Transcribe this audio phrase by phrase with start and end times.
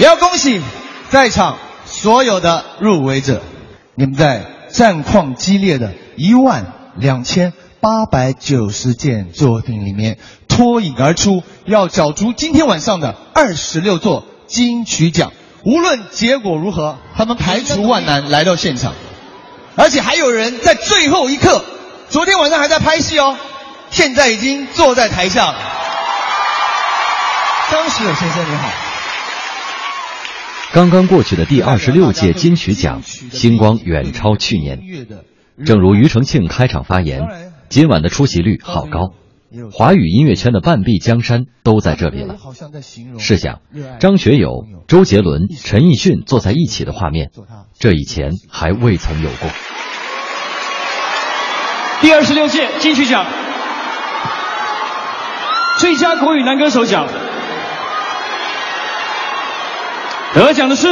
[0.00, 0.62] 也要恭喜
[1.10, 3.42] 在场所有的入围者，
[3.94, 10.16] 你们在战况激烈的一万两千八百九十件作品里面
[10.48, 15.34] 脱颖而出，要角逐今天晚上的二十六座金曲奖。
[15.64, 18.94] 无论结果如何，他们排除万难来到现场，
[19.76, 21.62] 而且还有人在最后一刻，
[22.08, 23.36] 昨天晚上还在拍戏哦，
[23.90, 25.54] 现在已经坐在台上。
[27.70, 28.89] 张学友先生你好。
[30.72, 34.80] 刚刚过去的第二十六届金曲奖，星光远超去年。
[35.66, 37.26] 正如庾澄庆开场发言，
[37.68, 39.12] 今晚的出席率好高。
[39.72, 42.36] 华语音乐圈的半壁江山都在这里了。
[43.18, 43.62] 试想，
[43.98, 47.30] 张学友、周杰伦、陈奕迅坐在一起的画面，
[47.80, 49.50] 这以前还未曾有过。
[52.00, 53.26] 第二十六届金曲奖
[55.78, 57.08] 最佳国语男歌手奖
[60.34, 60.86] 得奖的是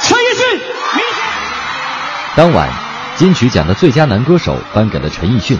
[0.00, 0.60] 陈奕迅。
[2.36, 2.88] 当晚。
[3.16, 5.58] 金曲奖的最佳男歌手颁给了陈奕迅，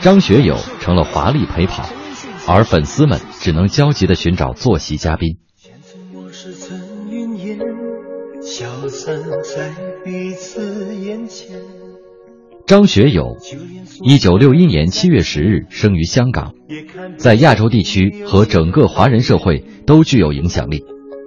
[0.00, 1.88] 张学友成了华丽陪跑，
[2.48, 5.36] 而粉丝们只能焦急地寻找坐席嘉宾。
[12.66, 13.36] 张学友，
[14.02, 16.52] 一九六一年七月十日生于香港，
[17.16, 20.84] 在亚洲地区和整个华人社会都具有影响力，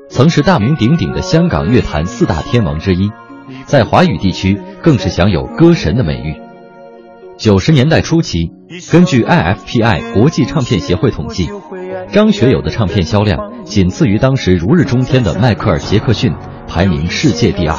[0.10, 3.10] 曾是大名鼎鼎的香港乐坛四大天王之一。
[3.66, 6.36] 在华语地区更是享有歌神的美誉。
[7.38, 8.52] 九十年代初期，
[8.92, 11.50] 根据 IFPI 国际唱片协会统计，
[12.12, 16.34] 张学友的唱片销量仅次于当时如日中天的迈克尔·杰克逊，
[16.68, 17.78] 排名世界第二。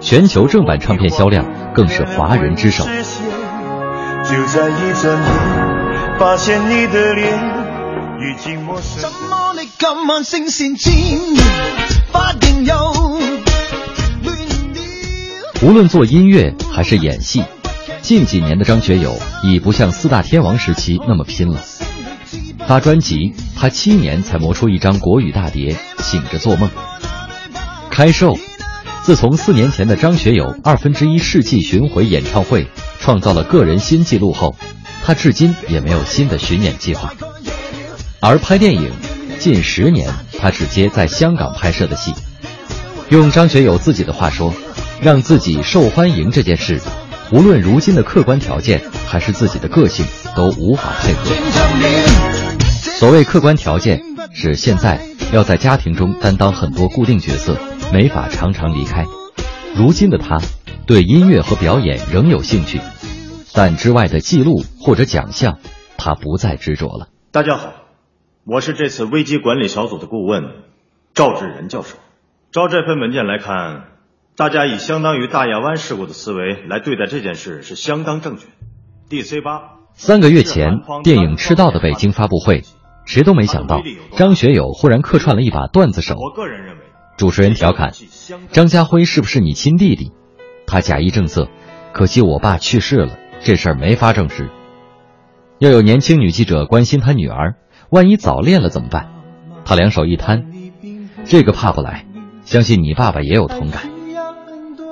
[0.00, 2.84] 全球正版唱片销量更是华人之首。
[4.28, 7.32] 就在一转眼，发现你的脸
[8.18, 9.08] 已经陌生。
[9.54, 10.92] 你今晚声线尖，
[12.10, 12.74] 发定有。
[15.62, 17.44] 无论做音乐还是演戏，
[18.02, 19.14] 近几年的张学友
[19.44, 21.60] 已不像四大天王时期那么拼了。
[22.66, 26.68] 发专辑，他七年才磨出一张国语大碟，醒着做梦。
[27.90, 28.36] 开售，
[29.04, 32.66] 自从四年前的张学友二分之一世纪巡回演唱会
[32.98, 34.56] 创造了个人新纪录后，
[35.04, 37.12] 他至今也没有新的巡演计划。
[38.20, 38.92] 而拍电影，
[39.38, 42.12] 近十年他只接在香港拍摄的戏。
[43.08, 44.52] 用张学友自己的话说。
[44.98, 46.80] 让自己受欢迎这件事，
[47.30, 51.30] 无论如今的客观条件还是自己的个性，都无法配合。
[52.98, 54.00] 所谓客观条件，
[54.32, 54.98] 是现在
[55.34, 57.58] 要在家庭中担当很多固定角色，
[57.92, 59.04] 没法常常离开。
[59.74, 60.40] 如今的他，
[60.86, 62.80] 对音乐和表演仍有兴趣，
[63.52, 65.58] 但之外的记录或者奖项，
[65.98, 67.08] 他不再执着了。
[67.32, 67.72] 大家好，
[68.44, 70.44] 我是这次危机管理小组的顾问
[71.12, 71.96] 赵志仁教授。
[72.52, 73.96] 照这份文件来看。
[74.36, 78.48] 大家以相当于大亚湾事故的思维来对待这件事是相当正确。
[79.08, 82.62] DC 八三个月前电影《赤道》的北京发布会，
[83.06, 83.80] 谁都没想到
[84.14, 86.16] 张学友忽然客串了一把段子手。
[86.16, 86.82] 我个人认为，
[87.16, 87.94] 主持人调侃
[88.52, 90.12] 张家辉是不是你亲弟弟？
[90.66, 91.48] 他假意正色，
[91.92, 94.50] 可惜我爸去世了，这事儿没法证实。
[95.58, 97.54] 又有年轻女记者关心他女儿，
[97.90, 99.08] 万一早恋了怎么办？
[99.64, 100.46] 他两手一摊，
[101.24, 102.04] 这个怕不来，
[102.44, 103.82] 相信你爸爸也有同感。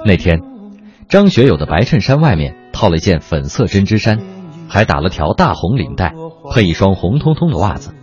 [0.04, 0.40] 那天，
[1.08, 4.20] 张学友的白衬衫外面套了一件粉色针织衫，
[4.68, 6.14] 还打了条大红领带，
[6.52, 7.94] 配一双红彤彤的袜子。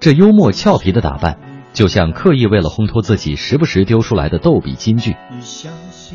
[0.00, 1.38] 这幽默俏皮的打扮，
[1.72, 5.16] 就像刻意为了烘托自己时不时丢出来的逗比金句。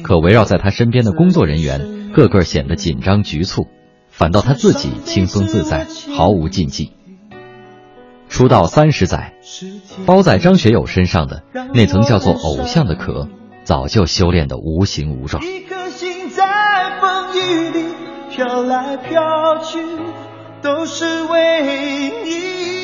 [0.01, 3.67] 可围绕在他身边的工作人员，个个显得紧张局促，
[4.09, 6.91] 反倒他自己轻松自在，毫无禁忌。
[8.29, 9.33] 出道三十载，
[10.05, 11.43] 包在张学友身上的
[11.73, 13.27] 那层叫做偶像的壳。
[13.63, 15.41] 早就修炼的无形无状。
[15.41, 17.85] 一颗心在风雨里
[18.29, 19.21] 飘来飘
[19.63, 19.79] 去，
[20.61, 22.82] 都是为你。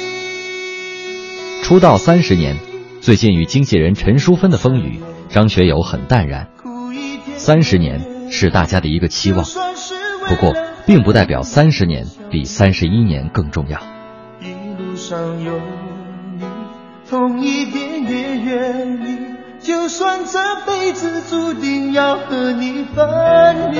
[1.63, 2.57] 出道三十年，
[2.99, 6.47] 最近与经纪人陈淑芬的风雨，张学友很淡然。
[7.37, 9.45] 三十年是大家的一个期望，
[10.27, 10.53] 不过
[10.87, 13.79] 并不代表三十年比三十一年更重要。
[14.41, 14.51] 一
[14.81, 15.53] 路上有
[16.37, 16.43] 你，
[17.09, 19.19] 痛一点也愿意。
[19.59, 23.79] 就算这辈子注定要和你分离，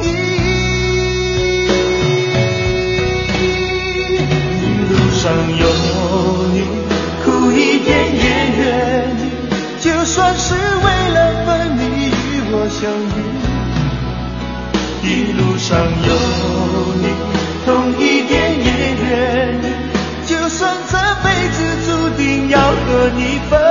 [15.03, 16.13] 一路上有
[17.01, 17.07] 你，
[17.65, 18.31] 痛一点
[18.63, 18.65] 也
[19.01, 19.65] 愿意，
[20.27, 23.70] 就算这辈子注定要和你分